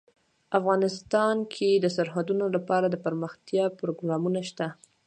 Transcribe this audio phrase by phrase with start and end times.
[0.59, 4.67] افغانستان کې د سرحدونه لپاره دپرمختیا پروګرامونه شته.